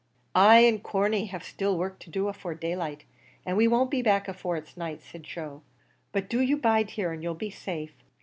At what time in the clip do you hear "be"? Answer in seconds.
3.91-4.01, 7.35-7.51